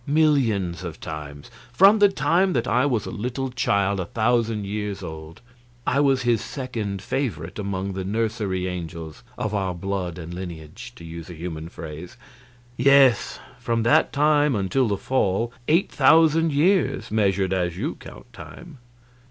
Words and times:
Millions 0.07 0.83
of 0.83 0.99
times. 0.99 1.51
From 1.71 1.99
the 1.99 2.09
time 2.09 2.53
that 2.53 2.67
I 2.67 2.87
was 2.87 3.05
a 3.05 3.11
little 3.11 3.51
child 3.51 3.99
a 3.99 4.05
thousand 4.05 4.65
years 4.65 5.03
old 5.03 5.41
I 5.85 5.99
was 5.99 6.23
his 6.23 6.41
second 6.43 7.03
favorite 7.03 7.59
among 7.59 7.93
the 7.93 8.03
nursery 8.03 8.65
angels 8.65 9.21
of 9.37 9.53
our 9.53 9.75
blood 9.75 10.17
and 10.17 10.33
lineage 10.33 10.93
to 10.95 11.03
use 11.05 11.29
a 11.29 11.35
human 11.37 11.69
phrase 11.69 12.17
yes, 12.77 13.37
from 13.59 13.83
that 13.83 14.11
time 14.11 14.55
until 14.55 14.87
the 14.87 14.97
Fall, 14.97 15.53
eight 15.67 15.91
thousand 15.91 16.51
years, 16.51 17.11
measured 17.11 17.53
as 17.53 17.77
you 17.77 17.93
count 17.93 18.33
time." 18.33 18.79